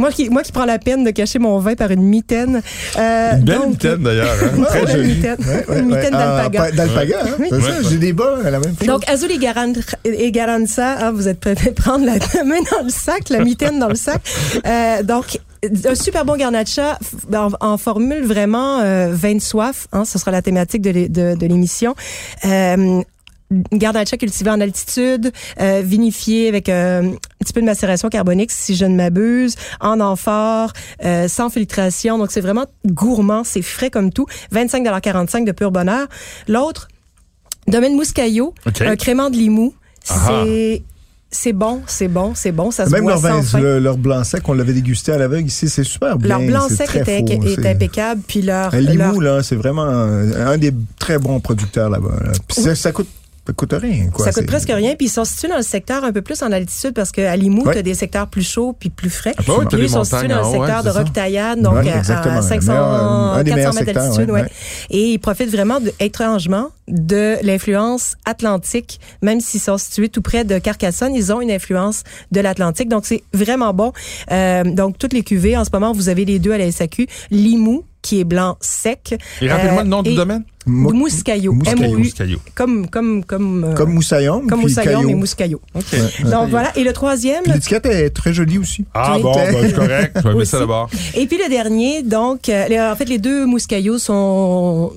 [0.02, 2.60] Moi qui, moi qui prends la peine de cacher mon vin par une mitaine.
[2.98, 4.34] Euh, Une belle donc- mitaine d'ailleurs.
[4.42, 4.62] hein.
[4.68, 5.14] Très une jolie.
[5.14, 6.58] mitaine, Ouais, ouais, une mitaine d'alpaga.
[6.60, 7.48] Ah, pas- d'alpaga, hein, Oui.
[7.50, 7.82] ça.
[7.88, 8.86] J'ai des bas, la même chose.
[8.88, 9.72] Donc, Azul et, Garan,
[10.04, 13.78] et Garanza, hein, vous êtes prêts à prendre la main dans le sac, la mitaine
[13.78, 14.20] dans le sac.
[14.66, 15.38] Euh, donc,
[15.88, 16.98] un super bon garnacha
[17.32, 19.86] en, en formule vraiment euh, vin de soif.
[19.92, 21.36] Hein, ce sera la thématique de, l'é- de,
[23.52, 23.72] de l'émission.
[23.72, 27.12] Euh, Garnacha cultivé en altitude, euh, vinifié avec euh, un
[27.44, 30.72] petit peu de macération carbonique, si je ne m'abuse, en amphore,
[31.04, 32.18] euh, sans filtration.
[32.18, 34.26] Donc, c'est vraiment gourmand, c'est frais comme tout.
[34.52, 36.06] 25,45 de pur bonheur.
[36.48, 36.88] L'autre,
[37.68, 39.74] Domaine Mouscaillot, un crément de Limoux.
[40.08, 40.26] Ah.
[40.44, 40.82] C'est
[41.34, 43.58] c'est bon, c'est bon, c'est bon, ça se Même boit leur, sans vin, fin.
[43.60, 46.28] le- leur blanc sec, on l'avait dégusté à l'aveugle ici, c'est super bien.
[46.28, 49.56] Leur blanc sec est, faux, est c'est- impeccable, puis leur, Un leur Limoux, là, c'est
[49.56, 52.16] vraiment un, un des très bons producteurs là-bas.
[52.22, 52.32] là.
[52.46, 53.08] Puis ça, ça coûte,
[53.46, 54.24] ça coûte rien, quoi.
[54.24, 56.52] ça coûte presque rien, puis ils sont situés dans le secteur un peu plus en
[56.52, 57.72] altitude parce qu'à Limoux, Ouais.
[57.72, 59.34] tu as des secteurs plus chauds puis plus frais.
[59.36, 60.96] Ah, bah oui, ils sont situés dans le secteur ouais, de.
[60.98, 62.36] Roquetaillade, donc Ouais, à- exactement.
[62.38, 64.30] à 500, Meilleur, un des 400 meilleurs mètres d'altitude.
[64.30, 64.48] ouais, ouais.
[64.90, 70.44] Et ils profitent vraiment de, étrangement de l'influence atlantique, même s'ils sont situés tout près
[70.44, 72.88] de Carcassonne, ils ont une influence de l'Atlantique.
[72.88, 73.92] Donc, c'est vraiment bon.
[74.30, 77.06] Euh, donc, toutes les cuvées, en ce moment, vous avez les deux à la SAQ.
[77.30, 79.14] Limoux, qui est blanc sec.
[79.40, 80.42] Et rappelle-moi Euh, le nom du domaine.
[80.66, 81.52] Mo- Mouscaillot.
[81.52, 81.98] Mouscaillot, M-O-U.
[81.98, 82.38] Mouscaillot.
[82.54, 84.46] Comme, comme, comme, euh, Comme Moussaillon.
[84.48, 85.60] comme Moussaillon, mais Mouscaillot.
[86.30, 86.70] Donc, voilà.
[86.76, 88.84] Et le troisième, l'étiquette est très jolie aussi.
[88.94, 89.22] Ah Oui.
[89.22, 90.16] bon, ben, c'est correct.
[90.22, 90.88] Je vais mettre ça d'abord.
[91.14, 94.92] Et puis le dernier, donc, euh, en fait, les deux mouscaillots sont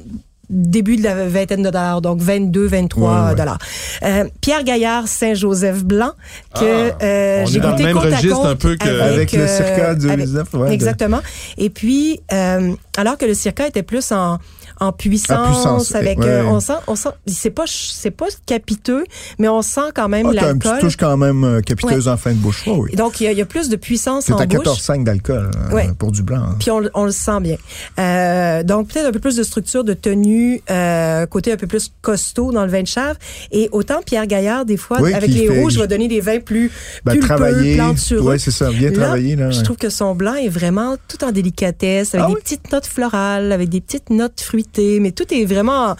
[0.47, 3.35] début de la vingtaine de dollars, donc 22, 23 Ouais, ouais.
[3.35, 3.57] dollars.
[4.03, 6.11] Euh, Pierre Gaillard Saint-Joseph Blanc
[6.53, 9.01] que Ah, euh, on j'ai est dans le goûté même côte à un peu que-
[9.01, 11.21] Avec le Circa avec- 2019, ouais, de- exactement.
[11.57, 14.37] Et puis euh, alors que le Circa était plus en
[14.79, 16.49] en puissance, avec ouais, euh, ouais.
[16.49, 19.03] on sent on sent c'est pas c'est pas capiteux
[19.39, 20.79] mais on sent quand même Ah, l'alcool.
[20.79, 22.63] touche quand même euh, capiteuse en fin de bouche.
[22.67, 22.95] Oh, oui.
[22.95, 24.65] Donc il y, a- il y a plus de puissance C'est en à bouche.
[24.65, 25.89] 14,5 d'alcool Ouais.
[25.97, 26.41] pour du blanc.
[26.51, 26.55] hein.
[26.59, 27.57] Puis on, le- on le sent bien.
[27.99, 31.91] Euh, donc peut-être un peu plus de structure, de tenue, euh, côté un peu plus
[32.01, 33.15] costaud dans le vin de chèvre.
[33.51, 36.39] Et autant Pierre Gaillard, des fois, Oui, avec les fait- rouges, va donner des vins
[36.39, 36.71] plus
[37.05, 37.79] Ben, pulpeux, travailler.
[38.21, 38.69] Ouais, c'est ça.
[38.71, 39.51] Bien Là, travaillé, là.
[39.51, 42.41] Je trouve que son blanc est vraiment tout en délicatesse, avec Ah des oui?
[42.41, 45.95] petites notes florales, avec des petites notes fruitées, mais tout est vraiment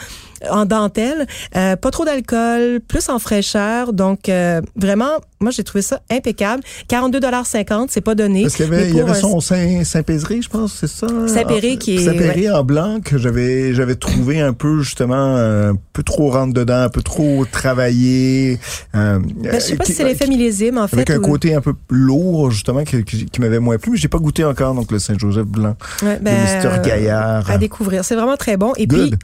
[0.52, 1.28] en, en dentelle.
[1.56, 3.94] Euh, pas trop d'alcool, plus en fraîcheur.
[3.94, 6.64] Donc, euh, vraiment, moi, j'ai trouvé ça impeccable.
[6.90, 8.44] 42,50 c'est pas donné.
[8.44, 11.08] Parce qu'il y mais avait, il y avait son Saint- Saint-Pédré, je pense, c'est ça?
[11.28, 15.72] Saint-Pédré Ah, qui est- Saint-Pédré en blanc que j'avais, j'avais trouvé un peu, justement, euh,
[15.74, 18.60] un peu trop rentre dedans, un peu trop travaillé.
[18.96, 20.96] Euh, Ben, je sais pas qui- si c'est l'effet millésime, en fait.
[20.98, 23.98] Avec un ou- côté un peu lourd, justement, qui, qui- qui m'avait moins plu, mais
[23.98, 27.50] j'ai pas goûté encore, donc le Saint-Joseph blanc Ouais, ben, Mister Gaillard.
[27.50, 28.04] À découvrir.
[28.06, 28.74] C'est vraiment très bon.
[28.78, 29.18] Et Good.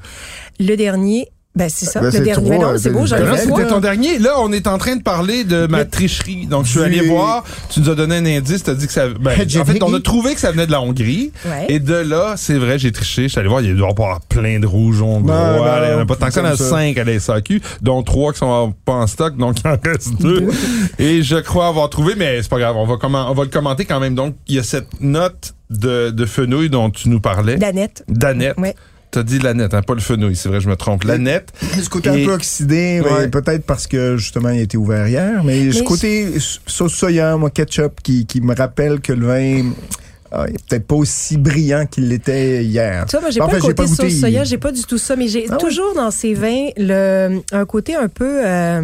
[0.58, 1.11] puis, le dernier,
[1.54, 2.00] ben, c'est ça.
[2.00, 2.34] Ben, le c'est dernier.
[2.46, 4.20] trois, Mais non, euh, c'est beau, j'en ai Là, fait c'était ton dernier.
[4.20, 6.46] Là, on est en train de parler de ma tricherie.
[6.46, 7.44] Donc, je suis allé voir.
[7.70, 8.64] Tu nous as donné un indice.
[8.64, 9.10] Tu as dit que ça.
[9.10, 11.34] Ben, en fait, on a trouvé que ça venait de la Hongrie.
[11.46, 11.66] Ouais.
[11.68, 13.24] Et de là, c'est vrai, j'ai triché.
[13.24, 13.60] Je suis allé voir.
[13.62, 15.36] Il doit y avoir plein de rouges hongrois.
[15.36, 16.40] Ben, ben, il y en a pas tant que ça.
[16.42, 19.08] Il y en a cinq à la SAQ, dont trois qui sont en- pas en
[19.08, 19.36] stock.
[19.36, 20.48] Donc, il en reste deux.
[21.00, 22.78] Et je crois avoir trouvé, mais c'est pas grave.
[22.78, 24.16] On va, on va le commenter quand même.
[24.16, 27.58] Donc, il y a cette note de, de fenouil dont tu nous parlais.
[27.58, 28.06] Danette.
[28.08, 28.58] Danette.
[28.58, 28.74] Ouais.
[29.12, 30.36] T'as dit la nette, hein, pas le fenouil.
[30.38, 31.04] C'est vrai, je me trompe.
[31.04, 31.52] La nette.
[31.82, 33.28] Ce côté Et- un peu oxydé, Ouais.
[33.28, 36.28] peut-être parce que justement il a été ouvert hier, mais, ce je- côté
[36.66, 39.72] sauce soya, moi ketchup, qui, qui me rappelle que le vin
[40.34, 43.06] ah, peut-être pas aussi brillant qu'il l'était hier.
[43.06, 44.10] Tu vois, moi, j'ai pas fait, le j'ai côté pas goûté.
[44.10, 45.58] sauce soya, j'ai pas du tout ça, mais j'ai Ah ouais?
[45.60, 48.82] toujours dans ces vins le, un côté un peu, euh,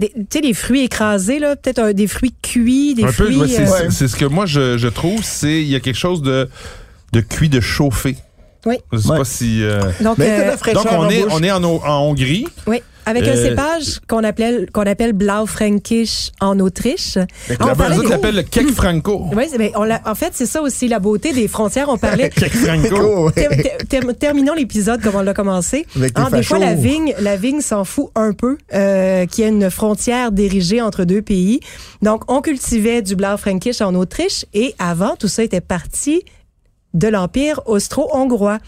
[0.00, 3.36] tu sais, les fruits écrasés, là, peut-être des fruits cuits, des un peu, fruits.
[3.36, 5.80] ouais, c'est, euh, c'est- c'est ce que moi je, je trouve, c'est il y a
[5.80, 6.48] quelque chose de
[7.12, 8.16] de cuit, de chauffé.
[8.68, 8.76] Oui.
[8.92, 9.18] Je sais Ouais.
[9.18, 9.62] pas si.
[9.62, 12.46] euh, donc, Mais euh, Donc on est on est en, en Hongrie.
[12.66, 17.16] oui, avec un Euh, cépage qu'on appelle qu'on appelle Blaufränkisch en Autriche.
[17.58, 19.24] Ah, on parlait le Kek Franco.
[19.34, 19.44] Oui,
[19.76, 21.88] on l'a- en fait, c'est ça aussi la beauté des frontières.
[21.88, 22.28] On parlait.
[22.34, 23.26] Kek Franco.
[23.26, 23.32] Ouais.
[23.32, 25.86] Ter- ter- ter- terminons l'épisode comme on l'a commencé.
[25.96, 29.46] Avec Ah, des fois, la vigne, la vigne s'en fout un peu euh, qu'il y
[29.46, 31.60] ait une frontière dirigée entre deux pays.
[32.02, 36.22] Donc, on cultivait du Blaufränkisch en Autriche et avant, tout ça était parti
[36.94, 38.58] de l'Empire austro-hongrois.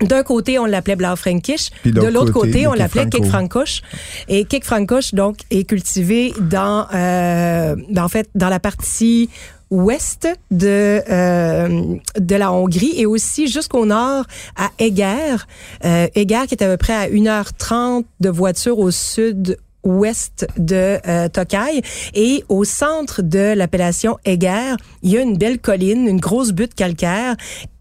[0.00, 1.70] D'un côté, on l'appelait Blaufränkisch.
[1.84, 3.08] De l'autre côté, on l'appelait.
[3.08, 3.82] Kekfrankosch.
[4.28, 9.28] Et Kekfrankosch, donc, est cultivé dans, euh, ben, en fait, dans la partie
[9.70, 14.24] ouest de euh, de la Hongrie et aussi jusqu'au nord
[14.56, 15.36] à Eger.
[15.84, 20.98] Euh, Eger qui est à peu près à 1h30 de voiture au sud ouest de
[21.06, 21.80] euh, Tokaj
[22.14, 26.74] et au centre de l'appellation Eger, il y a une belle colline, une grosse butte
[26.74, 27.36] calcaire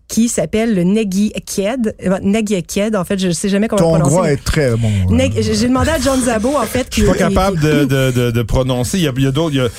[0.08, 1.94] qui s'appelle le Negi Kied.
[2.22, 4.16] Negi Kied, en fait, je sais jamais comment Ton le prononcer.
[4.16, 4.88] hongrois est très bon.
[4.88, 5.30] hein.
[5.36, 6.88] J'ai j'ai demandé à John Zabo, en fait.
[6.92, 9.00] Je suis pas capable de, de, de, de prononcer.
[9.00, 9.70] Il y a, il y a d'autres.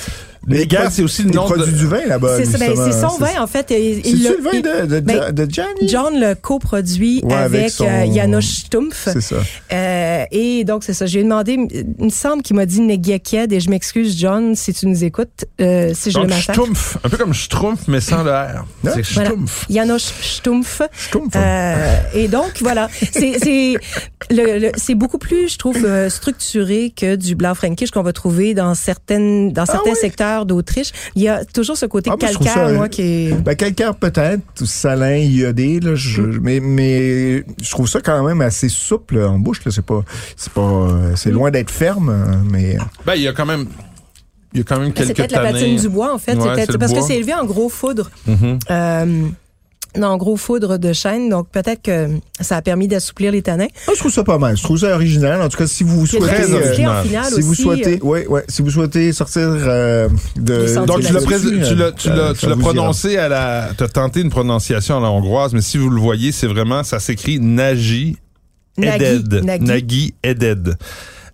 [0.47, 1.53] Les gars, c'est aussi le nom de.
[1.53, 2.37] produit du vin là-bas.
[2.37, 3.69] C'est ben, c'est son C'est- vin, en fait.
[3.69, 5.47] l'a- le vin de, de, ben, de?
[5.87, 9.09] John le coproduit Ouais, avec avec, son- euh, Janos Stumpf.
[9.13, 9.35] C'est ça.
[9.73, 11.05] Euh, et donc, c'est ça.
[11.05, 11.57] J'ai demandé,
[11.99, 15.45] il me semble qu'il m'a dit Negiaked et je m'excuse, John, si tu nous écoutes,
[15.61, 16.53] euh, si je Donc, le massacre.
[16.61, 16.97] Schtroumpf.
[17.03, 18.65] Un peu comme Schtroumpf, mais sans le R.
[18.85, 19.29] C'est Voilà.
[19.29, 19.65] Schtroumpf.
[19.69, 20.81] Janos Stumpf.
[20.97, 21.33] Stumpf.
[21.35, 22.87] Euh, et donc, voilà.
[23.11, 23.73] C'est, c'est,
[24.31, 28.73] le, le- c'est beaucoup plus, je trouve, structuré que du Blaufränkisch qu'on va trouver dans
[28.75, 30.91] certaines, dans certains secteurs d'Autriche.
[31.15, 33.33] Il y a toujours ce côté Ah, je calcaire, ça- moi, qui est...
[33.43, 36.39] Ben, calcaire peut-être, salin, iodé, là, je, Mm.
[36.41, 39.63] mais, mais je trouve ça quand même assez souple en bouche.
[39.65, 39.71] Là.
[39.71, 40.03] C'est pas,
[40.35, 41.15] c'est pas, euh, Mm.
[41.15, 43.65] c'est loin d'être ferme, euh, mais Ben, il y a quand même.
[44.53, 46.33] Il y a quand même C'est quelques peut-être la patine du bois, en fait.
[46.35, 48.09] Ouais, C'est c'est parce que c'est élevé en gros foudre.
[48.25, 48.57] Mhm.
[48.71, 49.27] Euh,
[50.01, 51.29] en gros foudre de chêne.
[51.29, 52.07] Donc, peut-être que
[52.39, 53.67] ça a permis d'assouplir les tanins.
[53.87, 54.57] moi, je trouve ça pas mal.
[54.57, 55.41] Je trouve ça original.
[55.41, 59.11] En tout cas, si vous souhaitez, finale si vous souhaitez, ouais, ouais, si vous souhaitez
[59.13, 62.55] sortir euh, de, Donc, tu l'as, tu tu euh, tu ira.
[62.57, 66.31] prononcé à la, t'as tenté une prononciation à la hongroise, mais si vous le voyez,
[66.31, 68.17] c'est vraiment, ça s'écrit Nagy
[68.77, 69.61] Nagui, Eded.
[69.61, 70.75] Nagy Eded.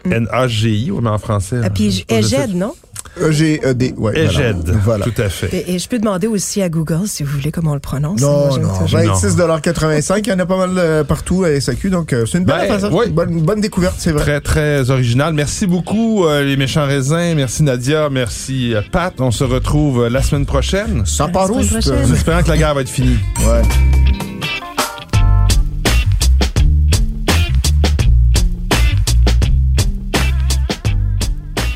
[0.06, 1.58] N-A-G-I, ouais, mais en français.
[1.64, 2.74] Ah, puis sais- Eged, non?
[3.20, 4.14] E-G-E-D, ouais.
[4.26, 4.50] voilà.
[4.50, 4.70] Eged.
[4.84, 5.06] Voilà.
[5.06, 5.54] Tout à fait.
[5.54, 8.22] Et, et je peux demander aussi à Google, si vous voulez, comment on le prononce.
[8.22, 9.00] Non, non, toujours.
[9.00, 12.46] 26,85 Il y en a pas mal euh, partout à SAQ, donc euh, c'est une
[12.46, 12.90] belle Ben, ça.
[12.90, 13.10] ouais.
[13.10, 14.22] bonne, bonne découverte, c'est vrai.
[14.24, 15.34] Très, très original.
[15.34, 17.34] Merci beaucoup, euh, les méchants raisins.
[17.36, 18.10] Merci, Nadia.
[18.10, 19.14] Merci, euh, Pat.
[19.20, 21.06] On se retrouve euh, la semaine prochaine.
[21.06, 21.94] Semaine prochaine.
[22.10, 23.18] En espérant que la guerre va être finie.
[23.40, 23.62] Ouais.